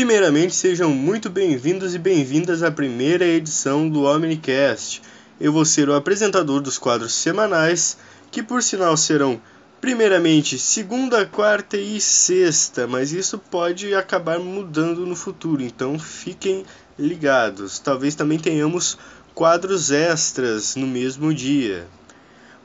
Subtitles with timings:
[0.00, 5.02] Primeiramente, sejam muito bem-vindos e bem-vindas à primeira edição do Omnicast.
[5.38, 7.98] Eu vou ser o apresentador dos quadros semanais,
[8.30, 9.38] que por sinal serão
[9.78, 16.64] primeiramente segunda, quarta e sexta, mas isso pode acabar mudando no futuro, então fiquem
[16.98, 17.78] ligados.
[17.78, 18.96] Talvez também tenhamos
[19.34, 21.86] quadros extras no mesmo dia.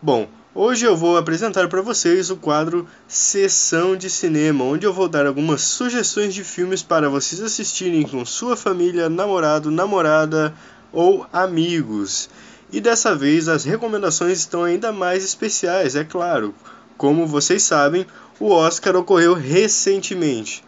[0.02, 0.28] Bom,
[0.58, 5.28] Hoje eu vou apresentar para vocês o quadro Sessão de Cinema, onde eu vou dar
[5.28, 10.56] algumas sugestões de filmes para vocês assistirem com sua família, namorado, namorada
[10.94, 12.30] ou amigos.
[12.72, 16.56] E dessa vez as recomendações estão ainda mais especiais, é claro.
[16.98, 18.08] Como vocês sabem,
[18.40, 20.64] o Oscar ocorreu recentemente.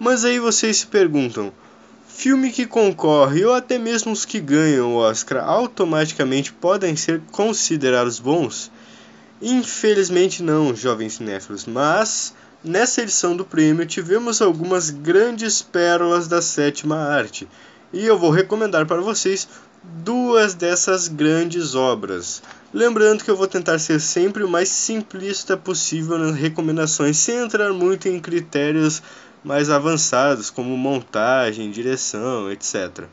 [0.00, 1.52] Mas aí vocês se perguntam:
[2.16, 8.18] filme que concorre ou até mesmo os que ganham o Oscar automaticamente podem ser considerados
[8.18, 8.72] bons?
[9.40, 12.32] Infelizmente não, jovens cinéfilos, mas
[12.64, 17.46] nessa edição do prêmio tivemos algumas grandes pérolas da sétima arte,
[17.92, 19.46] e eu vou recomendar para vocês
[20.02, 22.42] duas dessas grandes obras.
[22.72, 27.74] Lembrando que eu vou tentar ser sempre o mais simplista possível nas recomendações, sem entrar
[27.74, 29.02] muito em critérios
[29.46, 33.04] mais avançados, como montagem, direção, etc.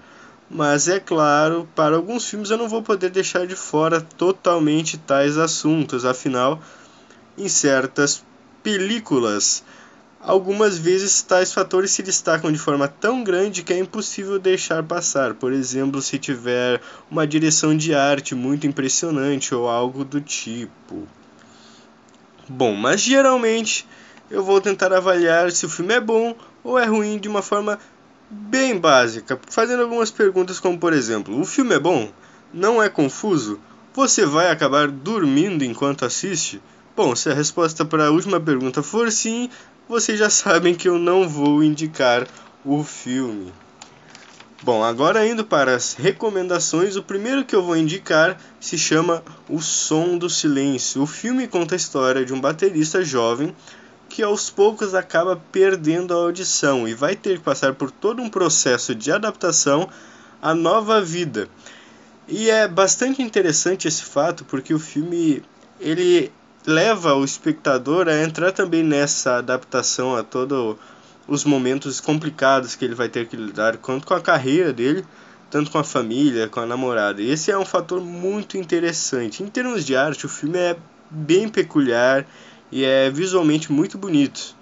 [0.50, 5.38] Mas é claro, para alguns filmes eu não vou poder deixar de fora totalmente tais
[5.38, 6.59] assuntos, afinal,
[7.38, 8.25] em certas
[8.64, 9.64] películas,
[10.20, 15.36] algumas vezes tais fatores se destacam de forma tão grande que é impossível deixar passar.
[15.36, 16.81] Por exemplo, se tiver
[17.12, 21.08] uma direção de arte muito impressionante ou algo do tipo.
[22.50, 23.86] Bom, mas geralmente
[24.34, 27.78] eu vou tentar avaliar se o filme é bom ou é ruim de uma forma
[28.28, 32.12] bem básica, fazendo algumas perguntas como por exemplo, o filme é bom?
[32.52, 33.59] Não é confuso?
[33.94, 36.59] Você vai acabar dormindo enquanto assiste?
[36.95, 39.52] Bom, se a resposta para a última pergunta for sim,
[39.88, 42.28] vocês já sabem que eu não vou indicar
[42.66, 43.53] o filme.
[44.63, 49.62] Bom, agora indo para as recomendações, o primeiro que eu vou indicar se chama O
[49.62, 51.03] Som do Silêncio.
[51.03, 53.53] O filme conta a história de um baterista jovem
[54.13, 58.29] que aos poucos acaba perdendo a audição e vai ter que passar por todo um
[58.29, 59.90] processo de adaptação
[60.40, 61.50] à nova vida.
[62.28, 65.41] E é bastante interessante esse fato porque o filme
[65.79, 66.31] ele
[66.63, 70.75] leva o espectador a entrar também nessa adaptação a todos
[71.28, 75.03] os momentos complicados que ele vai ter que lidar, tanto com a carreira dele,
[75.50, 77.19] tanto com a família, com a namorada.
[77.19, 79.41] E esse é um fator muito interessante.
[79.41, 80.78] Em termos de arte, o filme é
[81.09, 82.28] bem peculiar
[82.73, 84.56] e é visualmente muito bonito.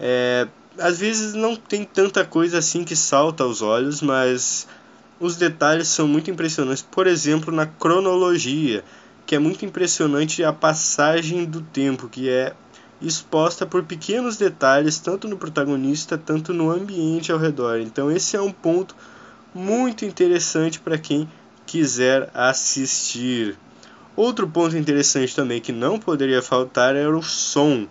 [0.00, 0.48] É,
[0.78, 4.66] às vezes não tem tanta coisa assim que salta aos olhos, mas
[5.20, 6.82] os detalhes são muito impressionantes.
[6.82, 8.82] Por exemplo, na cronologia,
[9.26, 12.54] que é muito impressionante a passagem do tempo, que é
[13.02, 17.80] exposta por pequenos detalhes, tanto no protagonista, tanto no ambiente ao redor.
[17.80, 18.96] Então, esse é um ponto
[19.54, 21.28] muito interessante para quem
[21.66, 23.58] quiser assistir.
[24.14, 27.88] Outro ponto interessante também que não poderia faltar era o som,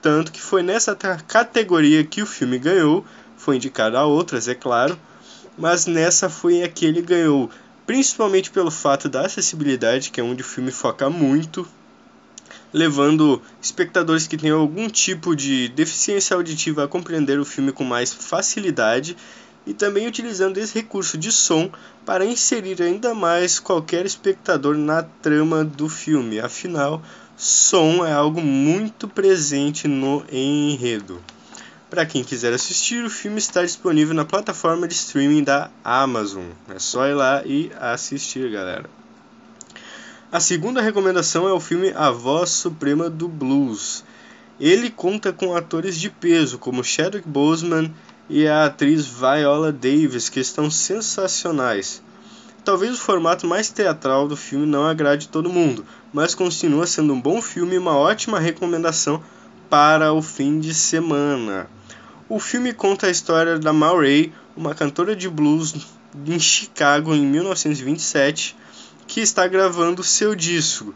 [0.00, 3.04] tanto que foi nessa categoria que o filme ganhou,
[3.36, 4.98] foi indicado a outras, é claro,
[5.58, 7.50] mas nessa foi a que ele ganhou,
[7.86, 11.68] principalmente pelo fato da acessibilidade, que é onde o filme foca muito,
[12.72, 18.12] levando espectadores que têm algum tipo de deficiência auditiva a compreender o filme com mais
[18.12, 19.16] facilidade
[19.68, 21.70] e também utilizando esse recurso de som
[22.06, 26.40] para inserir ainda mais qualquer espectador na trama do filme.
[26.40, 27.02] Afinal,
[27.36, 31.20] som é algo muito presente no enredo.
[31.90, 36.46] Para quem quiser assistir, o filme está disponível na plataforma de streaming da Amazon.
[36.74, 38.88] É só ir lá e assistir, galera.
[40.32, 44.02] A segunda recomendação é o filme A Voz Suprema do Blues.
[44.58, 47.94] Ele conta com atores de peso como Chadwick Boseman
[48.28, 52.02] e a atriz Viola Davis, que estão sensacionais.
[52.64, 57.20] Talvez o formato mais teatral do filme não agrade todo mundo, mas continua sendo um
[57.20, 59.22] bom filme e uma ótima recomendação
[59.70, 61.68] para o fim de semana.
[62.28, 65.74] O filme conta a história da Maury, uma cantora de blues
[66.26, 68.54] em Chicago em 1927,
[69.06, 70.94] que está gravando seu disco.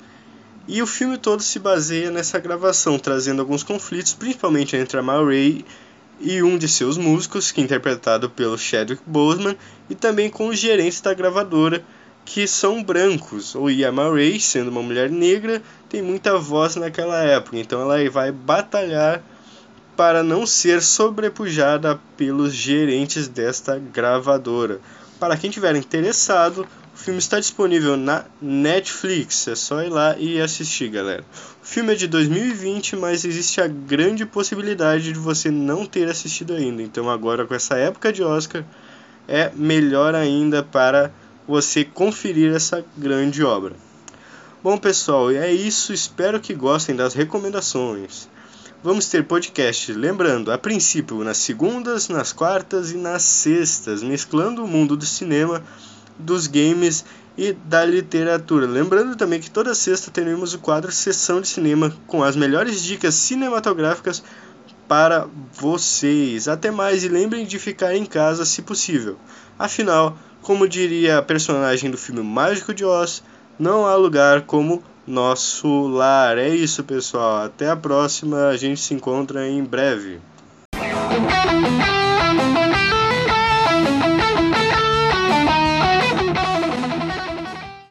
[0.68, 5.64] E o filme todo se baseia nessa gravação, trazendo alguns conflitos, principalmente entre a Maury
[6.22, 9.56] e um de seus músicos, que é interpretado pelo Chadwick Boseman,
[9.90, 11.84] e também com os gerentes da gravadora,
[12.24, 13.54] que são brancos.
[13.56, 18.30] O Yama Ray, sendo uma mulher negra, tem muita voz naquela época, então ela vai
[18.30, 19.22] batalhar
[19.96, 24.80] para não ser sobrepujada pelos gerentes desta gravadora.
[25.18, 26.66] Para quem tiver interessado,
[27.02, 31.24] filme está disponível na Netflix, é só ir lá e assistir, galera.
[31.60, 36.54] O filme é de 2020, mas existe a grande possibilidade de você não ter assistido
[36.54, 36.80] ainda.
[36.80, 38.64] Então, agora com essa época de Oscar,
[39.26, 41.12] é melhor ainda para
[41.46, 43.74] você conferir essa grande obra.
[44.62, 45.92] Bom, pessoal, é isso.
[45.92, 48.28] Espero que gostem das recomendações.
[48.80, 54.68] Vamos ter podcast, lembrando, a princípio nas segundas, nas quartas e nas sextas, mesclando o
[54.68, 55.64] mundo do cinema
[56.18, 57.04] dos games
[57.36, 58.66] e da literatura.
[58.66, 63.14] Lembrando também que toda sexta teremos o quadro Sessão de Cinema com as melhores dicas
[63.14, 64.22] cinematográficas
[64.86, 66.48] para vocês.
[66.48, 69.16] Até mais e lembrem de ficar em casa se possível.
[69.58, 73.22] Afinal, como diria a personagem do filme Mágico de Oz,
[73.58, 76.36] não há lugar como nosso lar.
[76.36, 77.44] É isso, pessoal.
[77.44, 78.48] Até a próxima.
[78.48, 80.20] A gente se encontra em breve.